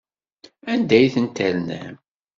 [0.71, 1.95] Anda ay ten-ternam?